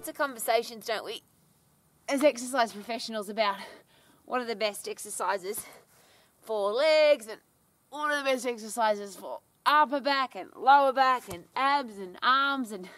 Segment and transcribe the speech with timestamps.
[0.00, 1.20] Lots of conversations, don't we,
[2.08, 3.56] as exercise professionals about
[4.24, 5.66] what are the best exercises
[6.40, 7.38] for legs and
[7.90, 12.72] what are the best exercises for upper back and lower back and abs and arms
[12.72, 12.88] and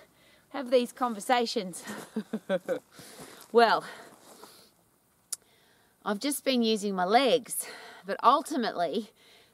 [0.51, 1.83] have these conversations.
[3.53, 3.83] well,
[6.05, 7.67] I've just been using my legs,
[8.07, 9.11] but ultimately,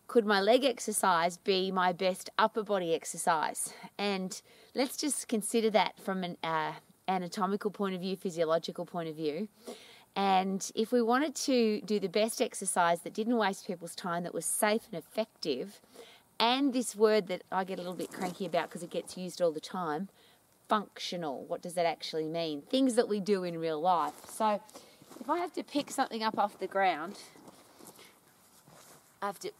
[0.06, 3.72] could my leg exercise be my best upper body exercise?
[3.96, 4.38] And
[4.74, 6.72] let's just consider that from an uh,
[7.08, 9.48] anatomical point of view, physiological point of view.
[10.14, 14.34] And if we wanted to do the best exercise that didn't waste people's time, that
[14.34, 15.80] was safe and effective,
[16.40, 19.40] and this word that I get a little bit cranky about because it gets used
[19.42, 20.08] all the time
[20.68, 21.44] functional.
[21.46, 22.62] What does that actually mean?
[22.62, 24.12] Things that we do in real life.
[24.28, 24.60] So
[25.20, 27.18] if I have to pick something up off the ground,
[29.22, 29.50] I have to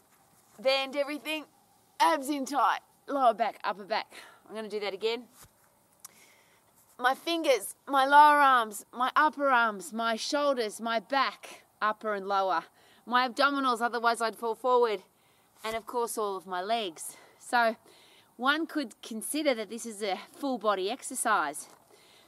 [0.61, 1.45] bend everything,
[1.99, 4.13] abs in tight, lower back, upper back.
[4.47, 5.23] I'm going to do that again.
[7.01, 12.65] My fingers, my lower arms, my upper arms, my shoulders, my back, upper and lower,
[13.05, 15.03] my abdominals, otherwise I'd fall forward,
[15.63, 17.15] and of course all of my legs.
[17.39, 17.77] So
[18.35, 21.69] one could consider that this is a full body exercise.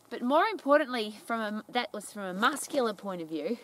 [0.09, 3.58] But more importantly, from a, that was from a muscular point of view.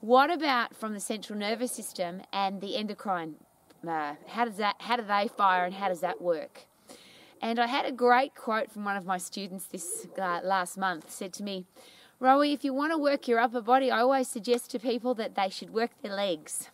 [0.00, 3.34] What about from the central nervous system and the endocrine?
[3.84, 4.76] Uh, how does that?
[4.78, 6.66] How do they fire, and how does that work?
[7.48, 11.10] And I had a great quote from one of my students this uh, last month.
[11.10, 11.64] Said to me,
[12.20, 15.34] "Rowie, if you want to work your upper body, I always suggest to people that
[15.34, 16.68] they should work their legs."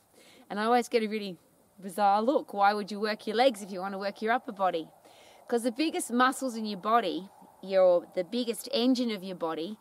[0.50, 1.36] And I always get a really
[1.80, 2.52] bizarre look.
[2.52, 4.88] Why would you work your legs if you want to work your upper body?
[5.46, 7.30] Because the biggest muscles in your body
[7.62, 9.78] your the biggest engine of your body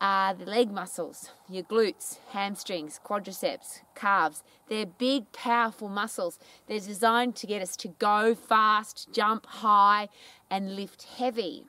[0.00, 4.42] are the leg muscles, your glutes, hamstrings, quadriceps, calves.
[4.68, 6.38] They're big, powerful muscles.
[6.66, 10.08] They're designed to get us to go fast, jump high,
[10.50, 11.64] and lift heavy.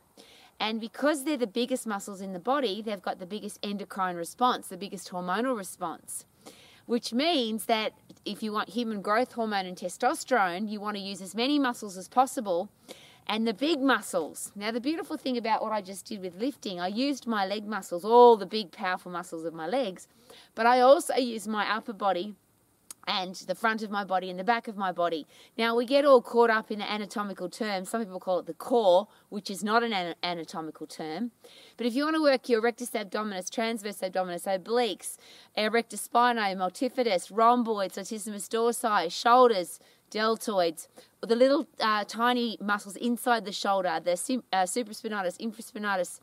[0.59, 4.67] And because they're the biggest muscles in the body, they've got the biggest endocrine response,
[4.67, 6.25] the biggest hormonal response.
[6.85, 7.93] Which means that
[8.25, 11.97] if you want human growth hormone and testosterone, you want to use as many muscles
[11.97, 12.69] as possible
[13.27, 14.51] and the big muscles.
[14.55, 17.67] Now, the beautiful thing about what I just did with lifting, I used my leg
[17.67, 20.07] muscles, all the big, powerful muscles of my legs,
[20.55, 22.35] but I also used my upper body
[23.07, 25.25] and the front of my body and the back of my body.
[25.57, 27.89] Now, we get all caught up in the anatomical terms.
[27.89, 31.31] Some people call it the core, which is not an anatomical term.
[31.77, 35.17] But if you want to work your rectus abdominis, transverse abdominis, obliques,
[35.55, 39.79] erector spinae, multifidus, rhomboids, latissimus dorsi, shoulders,
[40.11, 40.87] deltoids,
[41.21, 44.11] the little uh, tiny muscles inside the shoulder, the
[44.53, 46.19] uh, supraspinatus, infraspinatus,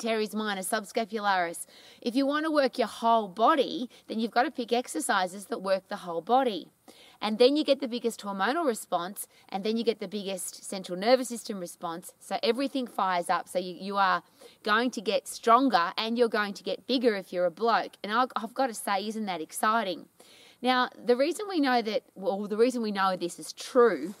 [0.00, 1.66] teres minor, subscapularis.
[2.00, 5.62] If you want to work your whole body, then you've got to pick exercises that
[5.62, 6.68] work the whole body.
[7.22, 10.98] And then you get the biggest hormonal response, and then you get the biggest central
[10.98, 12.12] nervous system response.
[12.18, 13.46] So everything fires up.
[13.46, 14.22] So you, you are
[14.62, 17.92] going to get stronger and you're going to get bigger if you're a bloke.
[18.02, 20.06] And I've, I've got to say, isn't that exciting?
[20.62, 24.14] Now, the reason we know that, well, the reason we know this is true,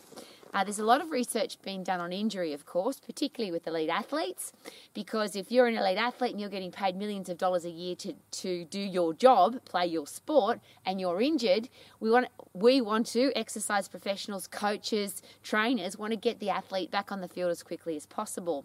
[0.52, 3.88] uh, there's a lot of research being done on injury, of course, particularly with elite
[3.88, 4.52] athletes,
[4.94, 7.94] because if you're an elite athlete and you're getting paid millions of dollars a year
[7.96, 11.68] to, to do your job, play your sport, and you're injured,
[12.00, 17.12] we want we want to exercise professionals, coaches, trainers want to get the athlete back
[17.12, 18.64] on the field as quickly as possible.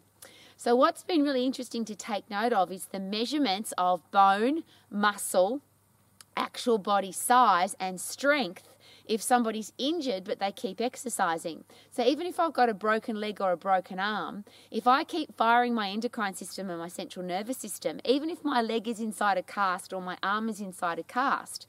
[0.57, 5.62] So, what's been really interesting to take note of is the measurements of bone, muscle,
[6.38, 8.63] actual body size and strength
[9.08, 11.64] if somebody's injured but they keep exercising.
[11.92, 15.36] So even if I've got a broken leg or a broken arm, if I keep
[15.36, 19.38] firing my endocrine system and my central nervous system, even if my leg is inside
[19.38, 21.68] a cast or my arm is inside a cast,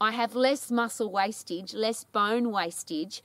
[0.00, 3.22] I have less muscle wastage, less bone wastage.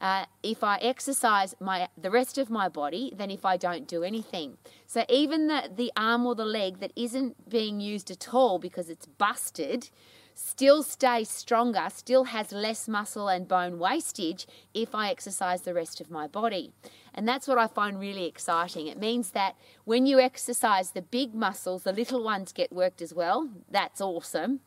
[0.00, 4.02] Uh, if I exercise my the rest of my body than if I don't do
[4.02, 4.56] anything.
[4.84, 8.90] So even the, the arm or the leg that isn't being used at all because
[8.90, 9.90] it's busted,
[10.34, 16.00] still stays stronger, still has less muscle and bone wastage if I exercise the rest
[16.00, 16.72] of my body.
[17.14, 18.86] And that's what I find really exciting.
[18.86, 23.12] It means that when you exercise the big muscles, the little ones get worked as
[23.12, 23.50] well.
[23.70, 24.60] That's awesome.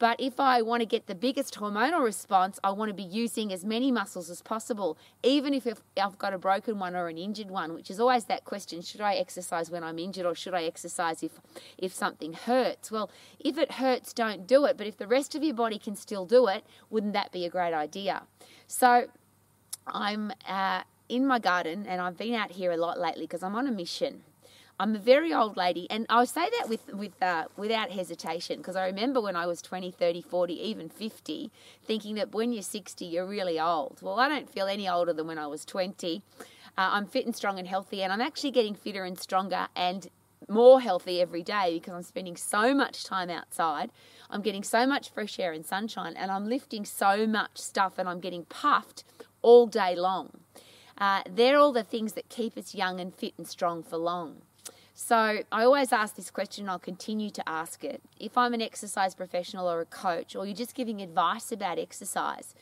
[0.00, 3.52] But if I want to get the biggest hormonal response, I want to be using
[3.52, 5.68] as many muscles as possible, even if
[6.02, 9.02] I've got a broken one or an injured one, which is always that question should
[9.02, 11.32] I exercise when I'm injured or should I exercise if,
[11.76, 12.90] if something hurts?
[12.90, 14.78] Well, if it hurts, don't do it.
[14.78, 17.50] But if the rest of your body can still do it, wouldn't that be a
[17.50, 18.22] great idea?
[18.66, 19.08] So
[19.86, 23.54] I'm uh, in my garden and I've been out here a lot lately because I'm
[23.54, 24.22] on a mission.
[24.80, 28.76] I'm a very old lady, and I say that with with uh, without hesitation because
[28.76, 31.50] I remember when I was 20, 30, 40, even 50,
[31.84, 33.98] thinking that when you're 60, you're really old.
[34.00, 36.22] Well, I don't feel any older than when I was 20.
[36.38, 36.40] Uh,
[36.78, 40.08] I'm fit and strong and healthy, and I'm actually getting fitter and stronger and
[40.48, 43.90] more healthy every day because I'm spending so much time outside.
[44.30, 48.08] I'm getting so much fresh air and sunshine, and I'm lifting so much stuff, and
[48.08, 49.04] I'm getting puffed
[49.42, 50.40] all day long.
[50.96, 54.40] Uh, they're all the things that keep us young and fit and strong for long.
[55.02, 55.16] So
[55.50, 58.02] I always ask this question, and I'll continue to ask it.
[58.20, 62.54] If I'm an exercise professional or a coach, or you're just giving advice about exercise,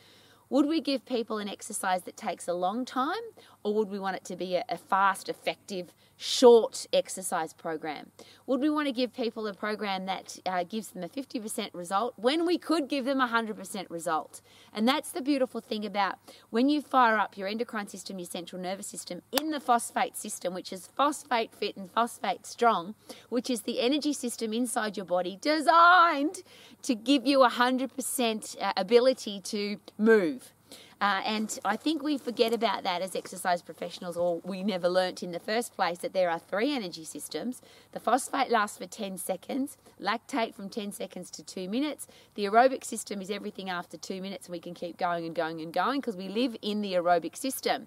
[0.49, 3.21] would we give people an exercise that takes a long time,
[3.69, 8.11] or would we want it to be a, a, fast, effective, short exercise program?
[8.47, 12.15] Would we want to give people a program that uh, gives them a 50% result
[12.17, 14.41] when we could give them a 100% result?
[14.73, 16.15] And that's the beautiful thing about
[16.49, 20.55] when you fire up your endocrine system, your central nervous system, in the phosphate system,
[20.55, 22.95] which is phosphate fit and phosphate strong,
[23.29, 26.43] which is the energy system inside your body designed
[26.81, 30.55] to give you a 100% uh, ability to move.
[31.01, 35.23] Uh, and I think we forget about that as exercise professionals, or we never learnt
[35.23, 37.63] in the first place that there are three energy systems.
[37.93, 42.09] The phosphate lasts for 10 seconds, lactate from 10 seconds to two minutes.
[42.35, 45.61] The aerobic system is everything after two minutes, and we can keep going and going
[45.61, 47.87] and going because we live in the aerobic system.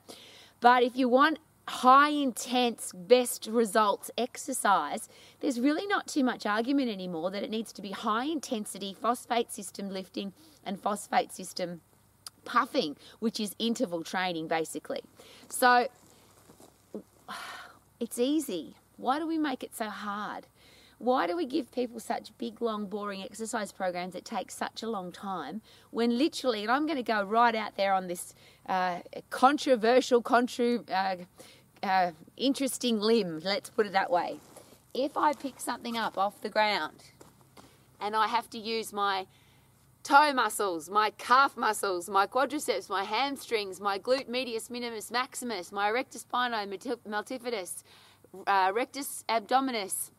[0.61, 5.09] But if you want high intense, best results exercise,
[5.41, 9.51] there's really not too much argument anymore that it needs to be high intensity phosphate
[9.51, 10.31] system lifting
[10.65, 11.81] and phosphate system
[12.45, 15.01] puffing, which is interval training basically.
[15.49, 15.87] So
[17.99, 18.75] it's easy.
[18.97, 20.47] Why do we make it so hard?
[21.01, 24.87] Why do we give people such big, long, boring exercise programs that take such a
[24.87, 28.35] long time when literally, and I'm going to go right out there on this
[28.69, 28.99] uh,
[29.31, 31.15] controversial, contra, uh,
[31.81, 34.37] uh, interesting limb, let's put it that way.
[34.93, 37.03] If I pick something up off the ground
[37.99, 39.25] and I have to use my
[40.03, 45.89] toe muscles, my calf muscles, my quadriceps, my hamstrings, my glute medius minimus maximus, my
[45.89, 46.67] rectus spinae
[47.07, 47.83] multifidus,
[48.47, 50.11] uh, rectus abdominis,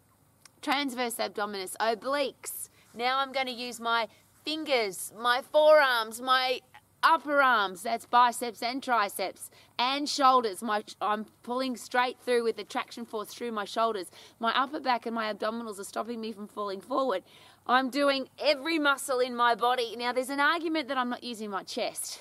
[0.61, 2.69] transverse abdominis, obliques.
[2.95, 4.09] Now I'm going to use my
[4.45, 6.61] fingers, my forearms, my
[7.03, 10.63] upper arms, that's biceps and triceps, and shoulders.
[10.63, 14.11] My, I'm pulling straight through with the traction force through my shoulders.
[14.39, 17.23] My upper back and my abdominals are stopping me from falling forward.
[17.67, 19.95] I'm doing every muscle in my body.
[19.97, 22.21] Now, there's an argument that I'm not using my chest.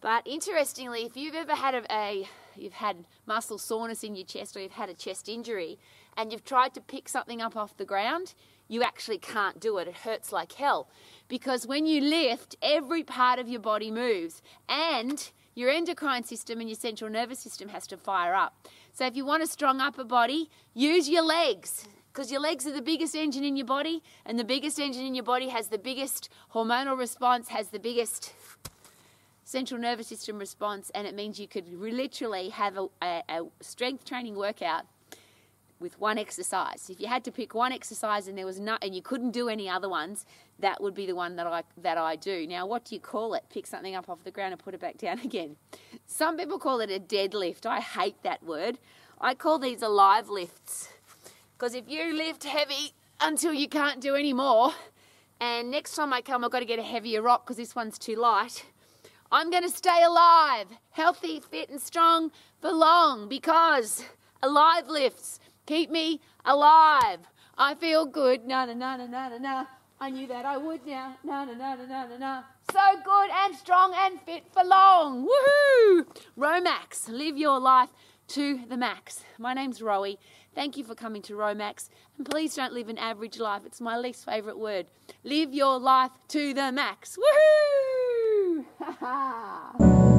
[0.00, 4.56] But interestingly, if you've ever had a, a you've had muscle soreness in your chest
[4.56, 5.78] or you've had a chest injury
[6.16, 8.34] and you've tried to pick something up off the ground,
[8.68, 9.88] you actually can't do it.
[9.88, 10.88] It hurts like hell.
[11.28, 16.68] Because when you lift, every part of your body moves and your endocrine system and
[16.68, 18.66] your central nervous system has to fire up.
[18.92, 22.72] So if you want a strong upper body, use your legs because your legs are
[22.72, 25.78] the biggest engine in your body, and the biggest engine in your body has the
[25.78, 28.34] biggest hormonal response, has the biggest
[29.44, 34.04] central nervous system response, and it means you could literally have a, a, a strength
[34.04, 34.84] training workout
[35.82, 36.88] with one exercise.
[36.88, 39.48] If you had to pick one exercise and there was no, and you couldn't do
[39.48, 40.24] any other ones,
[40.60, 42.46] that would be the one that I that I do.
[42.46, 43.44] Now, what do you call it?
[43.50, 45.56] Pick something up off the ground and put it back down again.
[46.06, 47.66] Some people call it a deadlift.
[47.66, 48.78] I hate that word.
[49.20, 50.88] I call these alive lifts
[51.58, 54.72] because if you lift heavy until you can't do any more,
[55.40, 57.98] and next time I come, I've got to get a heavier rock because this one's
[57.98, 58.64] too light.
[59.30, 64.04] I'm going to stay alive, healthy, fit, and strong for long because
[64.42, 67.20] alive lifts keep me alive.
[67.56, 68.46] I feel good.
[68.46, 69.64] Na na na na na na na.
[70.00, 71.16] I knew that I would now.
[71.22, 72.42] Na na na na na na na.
[72.72, 75.28] So good and strong and fit for long.
[75.28, 76.06] Woohoo!
[76.36, 77.90] Romax, live your life
[78.28, 79.24] to the max.
[79.38, 80.18] My name's Rowie
[80.54, 81.88] Thank you for coming to Romax.
[82.18, 83.62] And please don't live an average life.
[83.64, 84.86] It's my least favourite word.
[85.24, 87.18] Live your life to the max.
[88.78, 90.08] Woohoo!